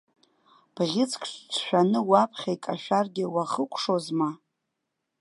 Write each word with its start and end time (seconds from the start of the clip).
Бӷьыцк 0.73 1.23
ҿшәаны 1.53 1.99
уаԥхьа 2.09 2.51
икашәаргьы 2.55 3.25
уахыкәшозма! 3.33 4.29